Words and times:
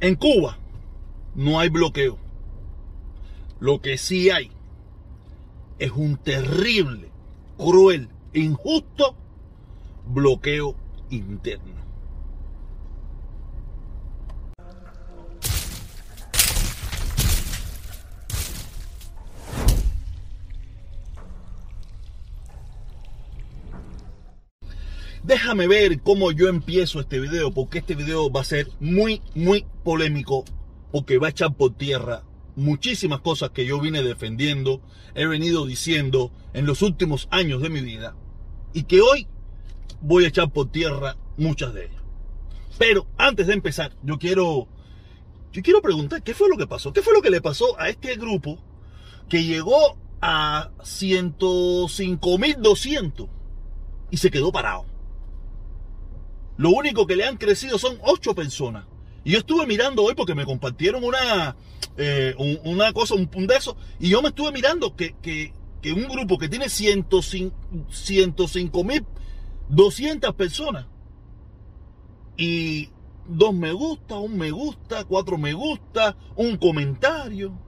En 0.00 0.14
Cuba 0.14 0.56
no 1.34 1.60
hay 1.60 1.68
bloqueo. 1.68 2.18
Lo 3.58 3.82
que 3.82 3.98
sí 3.98 4.30
hay 4.30 4.50
es 5.78 5.90
un 5.92 6.16
terrible, 6.16 7.10
cruel 7.58 8.08
injusto 8.32 9.14
bloqueo 10.06 10.74
interno. 11.10 11.80
Déjame 25.22 25.68
ver 25.68 26.00
cómo 26.00 26.32
yo 26.32 26.48
empiezo 26.48 26.98
este 26.98 27.20
video, 27.20 27.50
porque 27.50 27.76
este 27.78 27.94
video 27.94 28.32
va 28.32 28.40
a 28.40 28.44
ser 28.44 28.68
muy, 28.80 29.20
muy 29.34 29.66
polémico, 29.84 30.46
porque 30.90 31.18
va 31.18 31.26
a 31.26 31.30
echar 31.30 31.54
por 31.54 31.74
tierra 31.74 32.22
muchísimas 32.56 33.20
cosas 33.20 33.50
que 33.50 33.66
yo 33.66 33.78
vine 33.80 34.02
defendiendo, 34.02 34.80
he 35.14 35.26
venido 35.26 35.66
diciendo 35.66 36.32
en 36.54 36.64
los 36.64 36.80
últimos 36.80 37.28
años 37.30 37.60
de 37.60 37.68
mi 37.68 37.82
vida, 37.82 38.16
y 38.72 38.84
que 38.84 39.02
hoy 39.02 39.28
voy 40.00 40.24
a 40.24 40.28
echar 40.28 40.50
por 40.52 40.70
tierra 40.70 41.18
muchas 41.36 41.74
de 41.74 41.84
ellas. 41.84 42.00
Pero 42.78 43.06
antes 43.18 43.46
de 43.46 43.52
empezar, 43.52 43.94
yo 44.02 44.18
quiero, 44.18 44.68
yo 45.52 45.62
quiero 45.62 45.82
preguntar, 45.82 46.22
¿qué 46.22 46.32
fue 46.32 46.48
lo 46.48 46.56
que 46.56 46.66
pasó? 46.66 46.94
¿Qué 46.94 47.02
fue 47.02 47.12
lo 47.12 47.20
que 47.20 47.28
le 47.28 47.42
pasó 47.42 47.78
a 47.78 47.90
este 47.90 48.16
grupo 48.16 48.58
que 49.28 49.44
llegó 49.44 49.98
a 50.22 50.70
105.200 50.78 53.28
y 54.10 54.16
se 54.16 54.30
quedó 54.30 54.50
parado? 54.50 54.86
Lo 56.60 56.68
único 56.68 57.06
que 57.06 57.16
le 57.16 57.24
han 57.24 57.38
crecido 57.38 57.78
son 57.78 57.98
ocho 58.02 58.34
personas. 58.34 58.84
Y 59.24 59.30
yo 59.30 59.38
estuve 59.38 59.66
mirando 59.66 60.02
hoy 60.02 60.14
porque 60.14 60.34
me 60.34 60.44
compartieron 60.44 61.02
una, 61.02 61.56
eh, 61.96 62.34
una 62.64 62.92
cosa, 62.92 63.14
un, 63.14 63.30
un, 63.34 63.46
de 63.46 63.56
eso. 63.56 63.78
Y 63.98 64.10
yo 64.10 64.20
me 64.20 64.28
estuve 64.28 64.52
mirando 64.52 64.94
que, 64.94 65.14
que, 65.22 65.54
que 65.80 65.94
un 65.94 66.06
grupo 66.06 66.36
que 66.36 66.50
tiene 66.50 66.68
105 66.68 68.84
mil 68.84 69.06
200 69.70 70.34
personas. 70.34 70.84
Y 72.36 72.90
dos 73.26 73.54
me 73.54 73.72
gusta, 73.72 74.18
un 74.18 74.36
me 74.36 74.50
gusta, 74.50 75.04
cuatro 75.04 75.38
me 75.38 75.54
gusta, 75.54 76.14
un 76.36 76.58
comentario. 76.58 77.58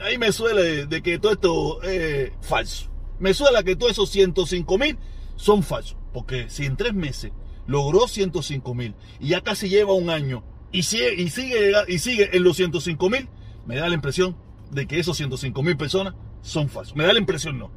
Ahí 0.00 0.18
me 0.18 0.32
suele 0.32 0.86
de 0.86 1.02
que 1.02 1.20
todo 1.20 1.30
esto 1.30 1.80
es 1.84 2.32
falso. 2.40 2.90
Me 3.20 3.32
suele 3.32 3.62
que 3.62 3.76
todos 3.76 3.92
esos 3.92 4.10
105 4.10 4.76
mil 4.76 4.98
son 5.36 5.62
falsos. 5.62 6.01
Porque 6.12 6.48
si 6.48 6.66
en 6.66 6.76
tres 6.76 6.94
meses 6.94 7.32
logró 7.66 8.08
105 8.08 8.74
mil 8.74 8.94
y 9.20 9.28
ya 9.28 9.40
casi 9.40 9.68
lleva 9.68 9.94
un 9.94 10.10
año 10.10 10.44
y 10.72 10.82
sigue, 10.84 11.14
y 11.14 11.30
sigue, 11.30 11.72
y 11.88 11.98
sigue 11.98 12.36
en 12.36 12.42
los 12.42 12.56
105 12.56 13.10
mil, 13.10 13.28
me 13.66 13.76
da 13.76 13.88
la 13.88 13.94
impresión 13.94 14.36
de 14.70 14.86
que 14.86 14.98
esos 14.98 15.16
105 15.16 15.62
mil 15.62 15.76
personas 15.76 16.14
son 16.40 16.68
falsos. 16.68 16.96
Me 16.96 17.04
da 17.04 17.12
la 17.12 17.18
impresión 17.18 17.58
no. 17.58 17.70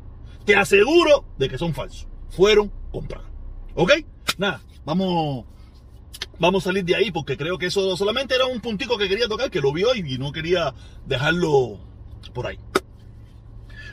Te 0.46 0.56
aseguro 0.56 1.26
de 1.38 1.50
que 1.50 1.58
son 1.58 1.74
falsos. 1.74 2.08
Fueron 2.30 2.72
comprados. 2.92 3.28
¿Ok? 3.76 3.92
Nada, 4.38 4.62
vamos, 4.86 5.46
vamos 6.40 6.64
a 6.64 6.70
salir 6.70 6.86
de 6.86 6.96
ahí 6.96 7.12
porque 7.12 7.38
creo 7.38 7.58
que 7.58 7.68
eso 7.68 7.96
solamente 7.98 8.36
era 8.36 8.46
un 8.46 8.62
puntico 8.62 8.98
que 8.98 9.10
quería 9.10 9.28
tocar, 9.28 9.52
que 9.52 9.62
lo 9.62 9.74
vi 9.74 9.84
hoy 9.84 10.04
y 10.08 10.18
no 10.18 10.32
quería 10.32 10.74
dejarlo 11.06 11.80
por 12.34 12.48
ahí. 12.48 12.58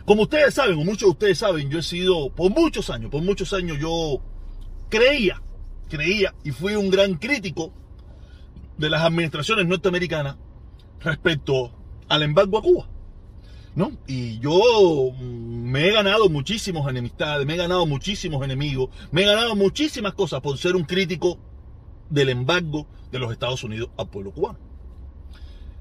Como 0.05 0.23
ustedes 0.23 0.55
saben, 0.55 0.79
o 0.79 0.85
muchos 0.85 1.03
de 1.03 1.11
ustedes 1.11 1.39
saben, 1.39 1.71
yo 1.71 1.79
he 1.79 1.83
sido, 1.83 2.31
por 2.31 2.51
muchos 2.51 2.91
años, 2.91 3.11
por 3.11 3.23
muchos 3.23 3.53
años 3.53 3.79
yo 3.81 4.21
creía, 4.93 5.41
creía 5.89 6.35
y 6.45 6.51
fui 6.51 6.75
un 6.75 6.91
gran 6.91 7.15
crítico 7.15 7.73
de 8.77 8.91
las 8.91 9.03
administraciones 9.03 9.67
norteamericanas 9.67 10.37
respecto 11.01 11.73
al 12.09 12.23
embargo 12.23 12.59
a 12.59 12.63
Cuba. 12.63 12.89
¿No? 13.75 13.91
Y 14.07 14.39
yo 14.41 14.61
me 15.19 15.89
he 15.89 15.93
ganado 15.93 16.29
muchísimos 16.29 16.87
enemistades, 16.91 17.47
me 17.47 17.55
he 17.55 17.57
ganado 17.57 17.87
muchísimos 17.87 18.45
enemigos, 18.45 18.91
me 19.11 19.23
he 19.23 19.25
ganado 19.25 19.57
muchísimas 19.57 20.13
cosas 20.13 20.43
por 20.43 20.59
ser 20.59 20.77
un 20.77 20.85
crítico 20.85 21.39
del 22.11 22.29
embargo 22.29 22.87
de 23.11 23.19
los 23.19 23.33
Estados 23.33 23.65
Unidos 23.65 23.89
al 23.97 24.11
pueblo 24.11 24.33
cubano. 24.33 24.59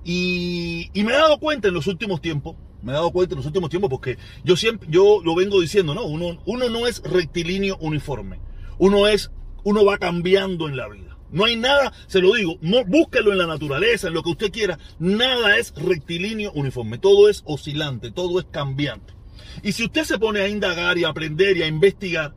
Y, 0.06 0.90
y, 0.94 1.03
me 1.03 1.12
he 1.12 1.18
dado 1.18 1.38
cuenta 1.38 1.68
en 1.68 1.74
los 1.74 1.86
últimos 1.88 2.22
tiempos, 2.22 2.56
me 2.81 2.94
he 2.94 2.96
dado 2.96 3.12
cuenta 3.12 3.34
en 3.34 3.40
los 3.40 3.46
últimos 3.46 3.69
tiempos 3.69 3.90
porque 3.90 4.18
yo 4.46 4.56
siempre, 4.56 4.88
yo 4.90 5.19
lo 5.22 5.36
vengo 5.36 5.59
diciendo, 5.59 5.94
¿no? 5.94 6.06
Uno, 6.06 6.41
uno 6.46 6.69
no 6.69 6.88
es 6.88 7.03
rectilíneo 7.03 7.75
uniforme, 7.81 8.40
uno 8.81 9.08
es, 9.08 9.30
uno 9.64 9.86
va 9.86 10.00
cambiando 10.00 10.68
en 10.68 10.75
la 10.75 10.90
vida. 10.90 11.16
No 11.30 11.46
hay 11.46 11.56
nada, 11.56 11.94
se 12.08 12.19
lo 12.19 12.34
digo, 12.34 12.58
no, 12.62 12.84
búsquelo 12.84 13.31
en 13.31 13.38
la 13.38 13.46
naturaleza, 13.46 14.08
en 14.08 14.16
lo 14.16 14.24
que 14.24 14.31
usted 14.31 14.52
quiera. 14.52 14.80
Nada 14.97 15.56
es 15.58 15.72
rectilíneo 15.75 16.52
uniforme, 16.53 16.97
todo 16.97 17.30
es 17.30 17.44
oscilante, 17.46 18.09
todo 18.09 18.40
es 18.40 18.47
cambiante. 18.50 19.14
Y 19.62 19.74
si 19.74 19.86
usted 19.86 20.03
se 20.03 20.18
pone 20.18 20.42
a 20.42 20.47
indagar 20.47 20.97
y 20.97 21.03
a 21.03 21.09
aprender 21.09 21.58
y 21.58 21.62
a 21.62 21.68
investigar, 21.68 22.34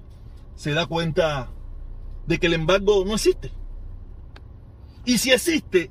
se 0.54 0.74
da 0.74 0.84
cuenta 0.84 1.50
de 2.26 2.38
que 2.38 2.46
el 2.46 2.52
embargo 2.52 3.04
no 3.06 3.14
existe. 3.14 3.50
Y 5.06 5.16
si 5.16 5.30
existe, 5.30 5.90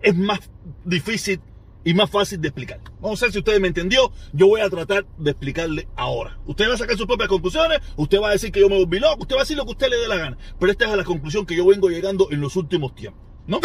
es 0.00 0.16
más 0.16 0.48
difícil 0.84 1.40
y 1.86 1.94
más 1.94 2.10
fácil 2.10 2.40
de 2.40 2.48
explicar. 2.48 2.80
Vamos 3.00 3.22
a 3.22 3.26
ver 3.26 3.32
si 3.32 3.38
usted 3.38 3.60
me 3.60 3.68
entendió. 3.68 4.10
Yo 4.32 4.48
voy 4.48 4.60
a 4.60 4.68
tratar 4.68 5.06
de 5.18 5.30
explicarle 5.30 5.86
ahora. 5.94 6.36
Usted 6.44 6.68
va 6.68 6.74
a 6.74 6.78
sacar 6.78 6.96
sus 6.96 7.06
propias 7.06 7.28
conclusiones, 7.28 7.78
usted 7.94 8.20
va 8.20 8.30
a 8.30 8.32
decir 8.32 8.50
que 8.50 8.58
yo 8.58 8.68
me 8.68 8.76
volví 8.76 8.98
loco, 8.98 9.22
usted 9.22 9.36
va 9.36 9.42
a 9.42 9.44
decir 9.44 9.56
lo 9.56 9.64
que 9.64 9.70
usted 9.70 9.88
le 9.88 9.96
dé 9.96 10.08
la 10.08 10.16
gana. 10.16 10.36
Pero 10.58 10.72
esta 10.72 10.90
es 10.90 10.96
la 10.96 11.04
conclusión 11.04 11.46
que 11.46 11.54
yo 11.56 11.64
vengo 11.64 11.88
llegando 11.88 12.26
en 12.32 12.40
los 12.40 12.56
últimos 12.56 12.96
tiempos, 12.96 13.22
¿no? 13.46 13.60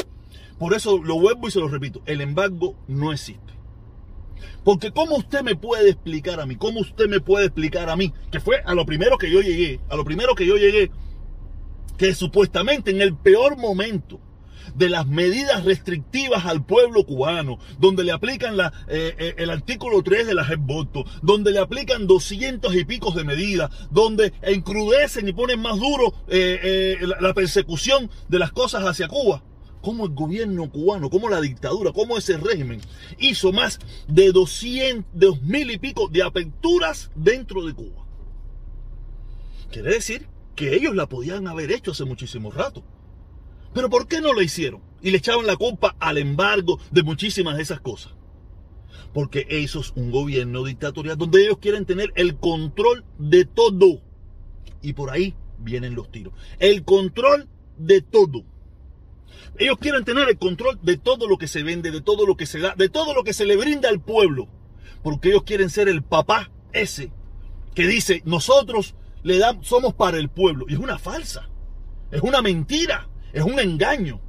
Por 0.59 0.75
eso 0.75 1.01
lo 1.03 1.19
vuelvo 1.19 1.47
y 1.47 1.51
se 1.51 1.59
lo 1.59 1.67
repito, 1.67 2.03
el 2.05 2.21
embargo 2.21 2.75
no 2.87 3.11
existe. 3.11 3.53
Porque 4.63 4.91
¿cómo 4.91 5.15
usted 5.15 5.41
me 5.41 5.55
puede 5.55 5.89
explicar 5.89 6.39
a 6.39 6.45
mí? 6.45 6.57
¿Cómo 6.57 6.81
usted 6.81 7.09
me 7.09 7.21
puede 7.21 7.47
explicar 7.47 7.89
a 7.89 7.95
mí? 7.95 8.13
Que 8.31 8.39
fue 8.39 8.61
a 8.63 8.75
lo 8.75 8.85
primero 8.85 9.17
que 9.17 9.31
yo 9.31 9.41
llegué, 9.41 9.79
a 9.89 9.95
lo 9.95 10.05
primero 10.05 10.35
que 10.35 10.45
yo 10.45 10.57
llegué, 10.57 10.91
que 11.97 12.13
supuestamente 12.13 12.91
en 12.91 13.01
el 13.01 13.15
peor 13.15 13.57
momento 13.57 14.19
de 14.75 14.89
las 14.89 15.07
medidas 15.07 15.63
restrictivas 15.63 16.45
al 16.45 16.65
pueblo 16.65 17.05
cubano, 17.05 17.59
donde 17.79 18.03
le 18.03 18.11
aplican 18.11 18.59
eh, 18.59 18.69
eh, 18.87 19.35
el 19.37 19.49
artículo 19.49 20.01
3 20.03 20.27
de 20.27 20.33
la 20.33 20.47
voto, 20.57 21.05
donde 21.21 21.51
le 21.51 21.59
aplican 21.59 22.07
200 22.07 22.75
y 22.75 22.85
picos 22.85 23.15
de 23.15 23.23
medidas, 23.23 23.69
donde 23.89 24.33
encrudecen 24.41 25.27
y 25.27 25.33
ponen 25.33 25.61
más 25.61 25.77
duro 25.79 26.13
eh, 26.27 26.97
la, 27.19 27.33
persecución 27.33 28.09
de 28.27 28.39
las 28.39 28.51
cosas 28.51 28.83
hacia 28.83 29.07
Cuba 29.07 29.43
cómo 29.81 30.05
el 30.05 30.13
gobierno 30.13 30.69
cubano, 30.69 31.09
cómo 31.09 31.27
la 31.27 31.41
dictadura, 31.41 31.91
cómo 31.91 32.15
ese 32.15 32.37
régimen 32.37 32.81
hizo 33.17 33.51
más 33.51 33.79
de 34.07 34.31
200, 34.31 35.05
dos 35.11 35.41
mil 35.41 35.71
y 35.71 35.79
pico 35.79 36.07
de 36.07 36.21
aperturas 36.21 37.09
dentro 37.15 37.65
de 37.65 37.73
Cuba. 37.73 38.05
Quiere 39.71 39.93
decir 39.93 40.27
que 40.55 40.75
ellos 40.75 40.95
la 40.95 41.07
podían 41.07 41.47
haber 41.47 41.71
hecho 41.71 41.91
hace 41.91 42.05
muchísimo 42.05 42.51
rato. 42.51 42.83
Pero 43.73 43.89
¿por 43.89 44.07
qué 44.07 44.21
no 44.21 44.33
lo 44.33 44.41
hicieron? 44.41 44.81
Y 45.01 45.11
le 45.11 45.17
echaban 45.17 45.47
la 45.47 45.55
culpa 45.55 45.95
al 45.99 46.17
embargo 46.17 46.79
de 46.91 47.03
muchísimas 47.03 47.57
de 47.57 47.63
esas 47.63 47.81
cosas. 47.81 48.13
Porque 49.13 49.45
eso 49.49 49.79
es 49.79 49.91
un 49.95 50.11
gobierno 50.11 50.63
dictatorial 50.63 51.17
donde 51.17 51.43
ellos 51.43 51.57
quieren 51.59 51.85
tener 51.85 52.11
el 52.15 52.37
control 52.37 53.05
de 53.17 53.45
todo. 53.45 54.01
Y 54.81 54.93
por 54.93 55.09
ahí 55.09 55.35
vienen 55.57 55.95
los 55.95 56.11
tiros. 56.11 56.33
El 56.59 56.83
control 56.83 57.47
de 57.77 58.01
todo. 58.01 58.43
Ellos 59.57 59.77
quieren 59.79 60.05
tener 60.05 60.29
el 60.29 60.37
control 60.37 60.79
de 60.81 60.97
todo 60.97 61.27
lo 61.27 61.37
que 61.37 61.47
se 61.47 61.63
vende, 61.63 61.91
de 61.91 62.01
todo 62.01 62.25
lo 62.25 62.35
que 62.37 62.45
se 62.45 62.59
da, 62.59 62.73
de 62.75 62.89
todo 62.89 63.13
lo 63.13 63.23
que 63.23 63.33
se 63.33 63.45
le 63.45 63.57
brinda 63.57 63.89
al 63.89 64.01
pueblo. 64.01 64.47
Porque 65.03 65.29
ellos 65.29 65.43
quieren 65.43 65.69
ser 65.69 65.89
el 65.89 66.03
papá 66.03 66.51
ese 66.73 67.11
que 67.75 67.87
dice, 67.87 68.21
nosotros 68.25 68.95
le 69.23 69.37
damos, 69.37 69.67
somos 69.67 69.93
para 69.93 70.17
el 70.17 70.29
pueblo. 70.29 70.65
Y 70.67 70.73
es 70.73 70.79
una 70.79 70.99
falsa. 70.99 71.49
Es 72.11 72.21
una 72.21 72.41
mentira. 72.41 73.07
Es 73.33 73.43
un 73.43 73.59
engaño. 73.59 74.19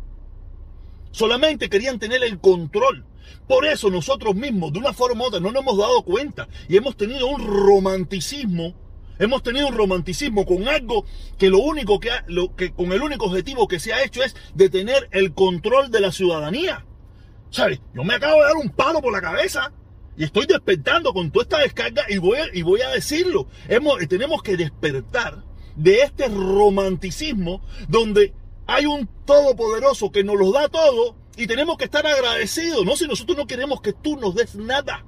Solamente 1.10 1.68
querían 1.68 1.98
tener 1.98 2.22
el 2.24 2.40
control. 2.40 3.06
Por 3.46 3.66
eso 3.66 3.90
nosotros 3.90 4.34
mismos, 4.34 4.72
de 4.72 4.78
una 4.78 4.92
forma 4.92 5.24
u 5.24 5.26
otra, 5.26 5.40
no 5.40 5.52
nos 5.52 5.62
hemos 5.62 5.78
dado 5.78 6.02
cuenta 6.02 6.48
y 6.68 6.76
hemos 6.76 6.96
tenido 6.96 7.26
un 7.26 7.46
romanticismo. 7.46 8.74
Hemos 9.18 9.42
tenido 9.42 9.68
un 9.68 9.76
romanticismo 9.76 10.46
con 10.46 10.68
algo 10.68 11.04
que 11.38 11.50
lo 11.50 11.58
único 11.58 12.00
que, 12.00 12.10
ha, 12.10 12.24
lo, 12.28 12.56
que 12.56 12.72
con 12.72 12.92
el 12.92 13.02
único 13.02 13.26
objetivo 13.26 13.68
que 13.68 13.78
se 13.78 13.92
ha 13.92 14.02
hecho 14.02 14.22
es 14.22 14.34
de 14.54 14.68
tener 14.68 15.08
el 15.12 15.34
control 15.34 15.90
de 15.90 16.00
la 16.00 16.12
ciudadanía. 16.12 16.86
¿Sabes? 17.50 17.80
Yo 17.94 18.02
me 18.04 18.14
acabo 18.14 18.40
de 18.40 18.46
dar 18.46 18.56
un 18.56 18.70
palo 18.70 19.00
por 19.00 19.12
la 19.12 19.20
cabeza 19.20 19.72
y 20.16 20.24
estoy 20.24 20.46
despertando 20.46 21.12
con 21.12 21.30
toda 21.30 21.44
esta 21.44 21.58
descarga 21.58 22.04
y 22.08 22.18
voy 22.18 22.38
a, 22.38 22.46
y 22.54 22.62
voy 22.62 22.80
a 22.80 22.88
decirlo. 22.88 23.46
Hemos, 23.68 23.98
tenemos 24.08 24.42
que 24.42 24.56
despertar 24.56 25.44
de 25.76 26.00
este 26.00 26.28
romanticismo 26.28 27.62
donde 27.88 28.34
hay 28.66 28.86
un 28.86 29.08
todopoderoso 29.24 30.10
que 30.10 30.24
nos 30.24 30.36
lo 30.38 30.52
da 30.52 30.68
todo 30.68 31.16
y 31.36 31.46
tenemos 31.46 31.76
que 31.76 31.84
estar 31.84 32.06
agradecidos, 32.06 32.84
¿no? 32.84 32.96
Si 32.96 33.06
nosotros 33.06 33.36
no 33.36 33.46
queremos 33.46 33.80
que 33.80 33.92
tú 33.92 34.16
nos 34.16 34.34
des 34.34 34.54
nada. 34.54 35.04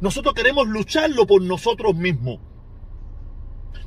Nosotros 0.00 0.34
queremos 0.34 0.66
lucharlo 0.68 1.26
por 1.26 1.42
nosotros 1.42 1.94
mismos. 1.94 2.40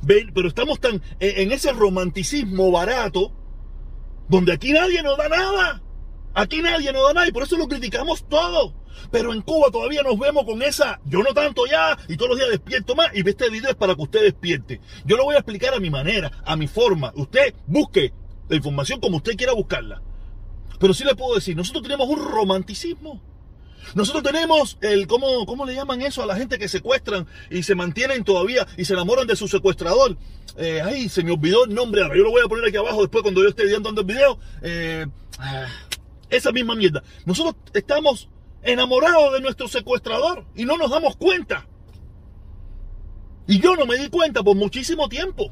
Pero 0.06 0.48
estamos 0.48 0.80
tan 0.80 1.00
en 1.20 1.52
ese 1.52 1.72
romanticismo 1.72 2.72
barato 2.72 3.32
donde 4.28 4.52
aquí 4.52 4.72
nadie 4.72 5.02
nos 5.02 5.16
da 5.16 5.28
nada. 5.28 5.82
Aquí 6.34 6.62
nadie 6.62 6.92
nos 6.92 7.06
da 7.06 7.14
nada 7.14 7.28
y 7.28 7.32
por 7.32 7.42
eso 7.42 7.56
lo 7.56 7.68
criticamos 7.68 8.26
todo. 8.28 8.74
Pero 9.10 9.32
en 9.32 9.42
Cuba 9.42 9.70
todavía 9.70 10.02
nos 10.02 10.18
vemos 10.18 10.44
con 10.44 10.62
esa, 10.62 11.00
yo 11.04 11.22
no 11.22 11.32
tanto 11.32 11.66
ya, 11.66 11.96
y 12.08 12.16
todos 12.16 12.30
los 12.30 12.38
días 12.38 12.50
despierto 12.50 12.94
más, 12.94 13.08
y 13.14 13.26
este 13.26 13.48
video 13.48 13.70
es 13.70 13.76
para 13.76 13.94
que 13.94 14.02
usted 14.02 14.22
despierte. 14.22 14.80
Yo 15.04 15.16
lo 15.16 15.24
voy 15.24 15.34
a 15.34 15.38
explicar 15.38 15.74
a 15.74 15.80
mi 15.80 15.90
manera, 15.90 16.30
a 16.44 16.56
mi 16.56 16.66
forma. 16.66 17.12
Usted 17.16 17.54
busque 17.66 18.12
la 18.52 18.56
información 18.56 19.00
como 19.00 19.16
usted 19.16 19.34
quiera 19.34 19.54
buscarla. 19.54 20.02
Pero 20.78 20.92
sí 20.92 21.04
le 21.04 21.14
puedo 21.14 21.34
decir, 21.34 21.56
nosotros 21.56 21.82
tenemos 21.82 22.06
un 22.06 22.22
romanticismo. 22.22 23.22
Nosotros 23.94 24.22
tenemos 24.22 24.76
el, 24.82 25.06
¿cómo, 25.06 25.46
¿cómo 25.46 25.64
le 25.64 25.74
llaman 25.74 26.02
eso 26.02 26.22
a 26.22 26.26
la 26.26 26.36
gente 26.36 26.58
que 26.58 26.68
secuestran 26.68 27.26
y 27.50 27.62
se 27.62 27.74
mantienen 27.74 28.24
todavía 28.24 28.66
y 28.76 28.84
se 28.84 28.92
enamoran 28.92 29.26
de 29.26 29.36
su 29.36 29.48
secuestrador? 29.48 30.18
Eh, 30.58 30.82
ay, 30.84 31.08
se 31.08 31.24
me 31.24 31.32
olvidó 31.32 31.64
el 31.64 31.74
nombre 31.74 32.02
ahora. 32.02 32.14
Yo 32.14 32.24
lo 32.24 32.30
voy 32.30 32.42
a 32.44 32.48
poner 32.48 32.66
aquí 32.66 32.76
abajo 32.76 33.00
después 33.00 33.22
cuando 33.22 33.42
yo 33.42 33.48
esté 33.48 33.64
viendo 33.64 33.88
el 33.88 34.04
video. 34.04 34.38
Eh, 34.60 35.06
ah, 35.38 35.66
esa 36.28 36.52
misma 36.52 36.74
mierda. 36.74 37.02
Nosotros 37.24 37.56
estamos 37.72 38.28
enamorados 38.62 39.32
de 39.32 39.40
nuestro 39.40 39.66
secuestrador 39.66 40.44
y 40.54 40.66
no 40.66 40.76
nos 40.76 40.90
damos 40.90 41.16
cuenta. 41.16 41.66
Y 43.46 43.60
yo 43.60 43.76
no 43.76 43.86
me 43.86 43.96
di 43.96 44.10
cuenta 44.10 44.42
por 44.42 44.56
muchísimo 44.56 45.08
tiempo. 45.08 45.50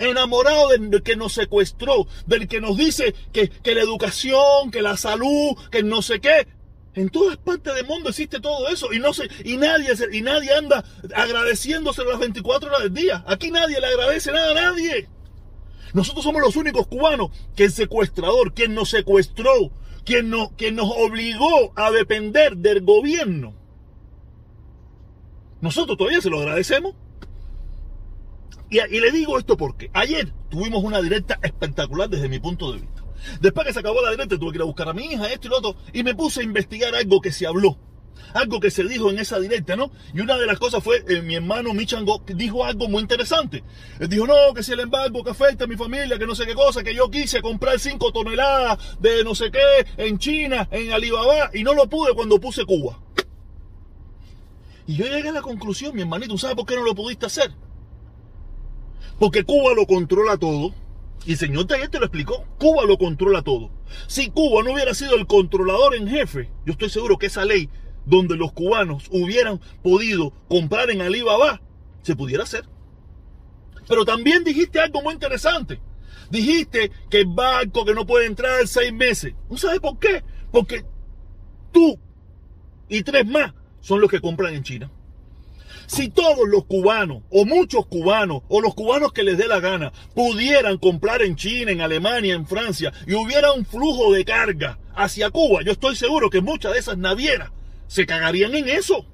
Enamorado 0.00 0.70
del 0.70 1.02
que 1.02 1.14
nos 1.14 1.34
secuestró, 1.34 2.08
del 2.26 2.48
que 2.48 2.60
nos 2.60 2.76
dice 2.76 3.14
que, 3.32 3.48
que 3.48 3.74
la 3.74 3.82
educación, 3.82 4.70
que 4.72 4.82
la 4.82 4.96
salud, 4.96 5.56
que 5.70 5.82
no 5.82 6.02
sé 6.02 6.20
qué. 6.20 6.48
En 6.94 7.08
todas 7.08 7.36
partes 7.36 7.74
del 7.74 7.86
mundo 7.86 8.08
existe 8.08 8.40
todo 8.40 8.68
eso 8.68 8.92
y 8.92 8.98
no 8.98 9.12
se, 9.12 9.28
y 9.44 9.56
nadie 9.56 9.92
y 10.10 10.22
nadie 10.22 10.52
anda 10.52 10.84
agradeciéndose 11.14 12.04
las 12.04 12.18
24 12.18 12.68
horas 12.68 12.82
del 12.82 12.94
día. 12.94 13.24
Aquí 13.28 13.52
nadie 13.52 13.78
le 13.78 13.86
agradece 13.86 14.32
nada 14.32 14.50
a 14.50 14.54
nadie. 14.54 15.08
Nosotros 15.92 16.24
somos 16.24 16.40
los 16.42 16.56
únicos 16.56 16.86
cubanos 16.86 17.30
que 17.54 17.64
el 17.64 17.72
secuestrador, 17.72 18.54
quien 18.54 18.74
nos 18.74 18.90
secuestró, 18.90 19.70
quien, 20.04 20.30
no, 20.30 20.50
quien 20.56 20.76
nos 20.76 20.90
obligó 20.90 21.72
a 21.76 21.90
depender 21.90 22.56
del 22.56 22.82
gobierno. 22.82 23.54
Nosotros 25.60 25.98
todavía 25.98 26.20
se 26.20 26.30
lo 26.30 26.40
agradecemos. 26.40 26.94
Y, 28.70 29.00
le 29.00 29.10
digo 29.10 29.36
esto 29.36 29.56
porque 29.56 29.90
ayer 29.92 30.32
tuvimos 30.48 30.84
una 30.84 31.02
directa 31.02 31.40
espectacular 31.42 32.08
desde 32.08 32.28
mi 32.28 32.38
punto 32.38 32.72
de 32.72 32.78
vista. 32.78 33.02
Después 33.40 33.66
que 33.66 33.72
se 33.72 33.80
acabó 33.80 34.00
la 34.00 34.12
directa, 34.12 34.38
tuve 34.38 34.52
que 34.52 34.58
ir 34.58 34.62
a 34.62 34.66
buscar 34.66 34.88
a 34.88 34.92
mi 34.92 35.06
hija, 35.06 35.30
esto 35.30 35.48
y 35.48 35.50
lo 35.50 35.58
otro, 35.58 35.76
y 35.92 36.04
me 36.04 36.14
puse 36.14 36.40
a 36.40 36.44
investigar 36.44 36.94
algo 36.94 37.20
que 37.20 37.32
se 37.32 37.46
habló. 37.46 37.76
Algo 38.32 38.60
que 38.60 38.70
se 38.70 38.84
dijo 38.84 39.10
en 39.10 39.18
esa 39.18 39.40
directa, 39.40 39.74
¿no? 39.74 39.90
Y 40.14 40.20
una 40.20 40.36
de 40.36 40.46
las 40.46 40.58
cosas 40.58 40.84
fue, 40.84 41.04
eh, 41.08 41.20
mi 41.20 41.34
hermano 41.34 41.74
Michango 41.74 42.22
dijo 42.28 42.64
algo 42.64 42.88
muy 42.88 43.02
interesante. 43.02 43.64
Él 43.98 44.08
dijo, 44.08 44.26
no, 44.26 44.54
que 44.54 44.62
si 44.62 44.72
el 44.72 44.80
embargo 44.80 45.24
que 45.24 45.30
afecta 45.30 45.64
a 45.64 45.66
mi 45.66 45.76
familia, 45.76 46.16
que 46.16 46.26
no 46.26 46.36
sé 46.36 46.46
qué 46.46 46.54
cosa, 46.54 46.84
que 46.84 46.94
yo 46.94 47.10
quise 47.10 47.42
comprar 47.42 47.80
5 47.80 48.12
toneladas 48.12 49.00
de 49.00 49.24
no 49.24 49.34
sé 49.34 49.50
qué 49.50 49.86
en 49.96 50.18
China, 50.18 50.68
en 50.70 50.92
Alibaba, 50.92 51.50
y 51.52 51.64
no 51.64 51.74
lo 51.74 51.88
pude 51.88 52.14
cuando 52.14 52.38
puse 52.38 52.64
Cuba. 52.64 53.00
Y 54.86 54.94
yo 54.94 55.06
llegué 55.06 55.30
a 55.30 55.32
la 55.32 55.42
conclusión, 55.42 55.94
mi 55.94 56.02
hermanito, 56.02 56.38
¿sabes 56.38 56.54
por 56.54 56.66
qué 56.66 56.76
no 56.76 56.84
lo 56.84 56.94
pudiste 56.94 57.26
hacer? 57.26 57.50
Porque 59.18 59.44
Cuba 59.44 59.74
lo 59.74 59.86
controla 59.86 60.36
todo 60.36 60.74
y 61.26 61.32
el 61.32 61.38
señor 61.38 61.66
Taller 61.66 61.88
te 61.88 61.98
lo 61.98 62.06
explicó. 62.06 62.44
Cuba 62.58 62.84
lo 62.84 62.96
controla 62.96 63.42
todo. 63.42 63.70
Si 64.06 64.30
Cuba 64.30 64.62
no 64.62 64.72
hubiera 64.72 64.94
sido 64.94 65.16
el 65.16 65.26
controlador 65.26 65.94
en 65.94 66.08
jefe, 66.08 66.50
yo 66.64 66.72
estoy 66.72 66.90
seguro 66.90 67.18
que 67.18 67.26
esa 67.26 67.44
ley 67.44 67.68
donde 68.06 68.36
los 68.36 68.52
cubanos 68.52 69.08
hubieran 69.10 69.60
podido 69.82 70.32
comprar 70.48 70.90
en 70.90 71.02
Alibaba, 71.02 71.60
se 72.02 72.16
pudiera 72.16 72.44
hacer. 72.44 72.64
Pero 73.88 74.04
también 74.04 74.44
dijiste 74.44 74.80
algo 74.80 75.02
muy 75.02 75.14
interesante. 75.14 75.80
Dijiste 76.30 76.90
que 77.10 77.20
el 77.20 77.26
banco 77.26 77.84
que 77.84 77.94
no 77.94 78.06
puede 78.06 78.26
entrar 78.26 78.66
seis 78.66 78.92
meses. 78.92 79.34
¿No 79.50 79.56
sabes 79.56 79.80
por 79.80 79.98
qué? 79.98 80.22
Porque 80.52 80.84
tú 81.72 81.98
y 82.88 83.02
tres 83.02 83.26
más 83.26 83.52
son 83.80 84.00
los 84.00 84.10
que 84.10 84.20
compran 84.20 84.54
en 84.54 84.62
China. 84.62 84.90
Si 85.90 86.08
todos 86.08 86.48
los 86.48 86.66
cubanos, 86.66 87.24
o 87.30 87.44
muchos 87.44 87.84
cubanos, 87.84 88.42
o 88.46 88.60
los 88.60 88.76
cubanos 88.76 89.12
que 89.12 89.24
les 89.24 89.36
dé 89.36 89.48
la 89.48 89.58
gana, 89.58 89.92
pudieran 90.14 90.78
comprar 90.78 91.20
en 91.20 91.34
China, 91.34 91.72
en 91.72 91.80
Alemania, 91.80 92.34
en 92.34 92.46
Francia, 92.46 92.92
y 93.08 93.14
hubiera 93.14 93.52
un 93.52 93.66
flujo 93.66 94.12
de 94.12 94.24
carga 94.24 94.78
hacia 94.94 95.30
Cuba, 95.30 95.62
yo 95.64 95.72
estoy 95.72 95.96
seguro 95.96 96.30
que 96.30 96.42
muchas 96.42 96.74
de 96.74 96.78
esas 96.78 96.96
navieras 96.96 97.50
se 97.88 98.06
cagarían 98.06 98.54
en 98.54 98.68
eso. 98.68 99.04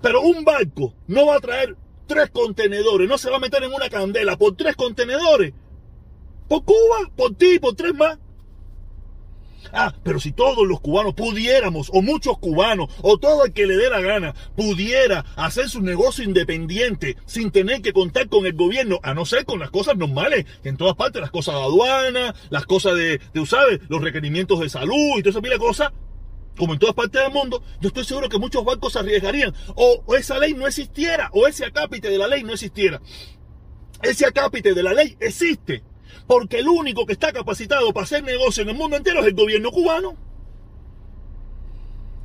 Pero 0.00 0.22
un 0.22 0.46
barco 0.46 0.94
no 1.08 1.26
va 1.26 1.36
a 1.36 1.40
traer 1.40 1.76
tres 2.06 2.30
contenedores, 2.30 3.06
no 3.06 3.18
se 3.18 3.28
va 3.28 3.36
a 3.36 3.40
meter 3.40 3.62
en 3.62 3.74
una 3.74 3.90
candela 3.90 4.38
por 4.38 4.56
tres 4.56 4.76
contenedores. 4.76 5.52
Por 6.48 6.64
Cuba, 6.64 7.10
por 7.14 7.34
ti, 7.34 7.58
por 7.58 7.76
tres 7.76 7.94
más. 7.94 8.16
Ah, 9.72 9.94
pero 10.02 10.20
si 10.20 10.32
todos 10.32 10.66
los 10.66 10.80
cubanos 10.80 11.14
pudiéramos, 11.14 11.90
o 11.92 12.02
muchos 12.02 12.38
cubanos, 12.38 12.88
o 13.02 13.18
todo 13.18 13.44
el 13.44 13.52
que 13.52 13.66
le 13.66 13.76
dé 13.76 13.90
la 13.90 14.00
gana, 14.00 14.34
pudiera 14.56 15.24
hacer 15.36 15.68
su 15.68 15.80
negocio 15.80 16.24
independiente 16.24 17.16
sin 17.26 17.50
tener 17.50 17.82
que 17.82 17.92
contar 17.92 18.28
con 18.28 18.46
el 18.46 18.54
gobierno, 18.54 19.00
a 19.02 19.14
no 19.14 19.24
ser 19.24 19.44
con 19.44 19.58
las 19.58 19.70
cosas 19.70 19.96
normales, 19.96 20.46
que 20.62 20.68
en 20.68 20.76
todas 20.76 20.96
partes, 20.96 21.20
las 21.20 21.30
cosas 21.30 21.54
de 21.54 21.60
aduana, 21.62 22.34
las 22.50 22.66
cosas 22.66 22.96
de, 22.96 23.20
de 23.32 23.46
¿sabes? 23.46 23.80
Los 23.88 24.02
requerimientos 24.02 24.60
de 24.60 24.68
salud 24.68 25.18
y 25.18 25.22
toda 25.22 25.30
esa 25.30 25.40
pila 25.40 25.54
de 25.54 25.60
cosas, 25.60 25.92
como 26.56 26.72
en 26.72 26.78
todas 26.78 26.94
partes 26.94 27.22
del 27.22 27.32
mundo, 27.32 27.62
yo 27.80 27.88
estoy 27.88 28.04
seguro 28.04 28.28
que 28.28 28.38
muchos 28.38 28.64
bancos 28.64 28.94
se 28.94 29.00
arriesgarían, 29.00 29.54
o, 29.74 30.02
o 30.06 30.16
esa 30.16 30.38
ley 30.38 30.54
no 30.54 30.66
existiera, 30.66 31.30
o 31.32 31.46
ese 31.46 31.64
acápite 31.64 32.08
de 32.08 32.18
la 32.18 32.28
ley 32.28 32.42
no 32.42 32.52
existiera. 32.52 33.00
Ese 34.02 34.26
acápite 34.26 34.74
de 34.74 34.82
la 34.82 34.92
ley 34.92 35.16
existe 35.20 35.82
porque 36.26 36.58
el 36.58 36.68
único 36.68 37.06
que 37.06 37.12
está 37.12 37.32
capacitado 37.32 37.92
para 37.92 38.04
hacer 38.04 38.22
negocio 38.22 38.62
en 38.62 38.70
el 38.70 38.76
mundo 38.76 38.96
entero 38.96 39.20
es 39.20 39.26
el 39.26 39.34
gobierno 39.34 39.70
cubano. 39.70 40.16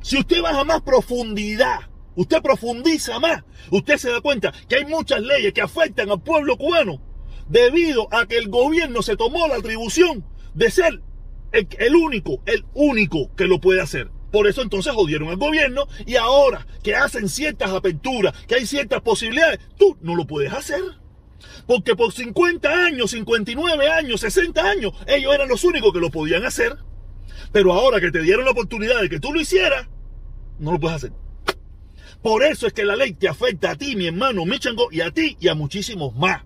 Si 0.02 0.18
usted 0.18 0.42
baja 0.42 0.64
más 0.64 0.82
profundidad, 0.82 1.80
usted 2.16 2.42
profundiza 2.42 3.20
más, 3.20 3.44
usted 3.70 3.96
se 3.96 4.10
da 4.10 4.20
cuenta 4.20 4.52
que 4.68 4.76
hay 4.76 4.84
muchas 4.84 5.20
leyes 5.20 5.52
que 5.52 5.62
afectan 5.62 6.10
al 6.10 6.20
pueblo 6.20 6.56
cubano 6.56 7.00
debido 7.48 8.08
a 8.12 8.26
que 8.26 8.38
el 8.38 8.48
gobierno 8.48 9.02
se 9.02 9.16
tomó 9.16 9.46
la 9.46 9.56
atribución 9.56 10.24
de 10.54 10.70
ser 10.70 11.02
el, 11.52 11.94
único, 11.94 12.42
el 12.46 12.64
único 12.74 13.34
que 13.36 13.46
lo 13.46 13.60
puede 13.60 13.80
hacer. 13.80 14.10
Por 14.30 14.46
eso 14.46 14.62
entonces 14.62 14.94
jodieron 14.94 15.28
al 15.28 15.36
gobierno 15.36 15.86
y 16.06 16.16
ahora 16.16 16.66
que 16.82 16.96
hacen 16.96 17.28
ciertas 17.28 17.70
aperturas, 17.70 18.34
que 18.46 18.54
hay 18.54 18.66
ciertas 18.66 19.02
posibilidades, 19.02 19.60
tú 19.76 19.96
no 20.00 20.16
lo 20.16 20.26
puedes 20.26 20.52
hacer. 20.52 20.80
Porque 21.66 21.96
por 21.96 22.12
50 22.12 22.68
años, 22.68 23.10
59 23.12 23.88
años, 23.88 24.20
60 24.20 24.60
años, 24.62 24.92
ellos 25.06 25.34
eran 25.34 25.48
los 25.48 25.64
únicos 25.64 25.92
que 25.92 26.00
lo 26.00 26.10
podían 26.10 26.44
hacer. 26.44 26.76
Pero 27.52 27.72
ahora 27.72 28.00
que 28.00 28.10
te 28.10 28.22
dieron 28.22 28.44
la 28.44 28.52
oportunidad 28.52 29.00
de 29.00 29.08
que 29.08 29.20
tú 29.20 29.32
lo 29.32 29.40
hicieras, 29.40 29.88
no 30.58 30.72
lo 30.72 30.80
puedes 30.80 30.96
hacer. 30.96 31.12
Por 32.22 32.44
eso 32.44 32.66
es 32.66 32.72
que 32.72 32.84
la 32.84 32.96
ley 32.96 33.14
te 33.14 33.28
afecta 33.28 33.72
a 33.72 33.76
ti, 33.76 33.96
mi 33.96 34.06
hermano 34.06 34.44
Michango, 34.44 34.88
y 34.92 35.00
a 35.00 35.10
ti 35.10 35.36
y 35.40 35.48
a 35.48 35.54
muchísimos 35.54 36.14
más. 36.14 36.42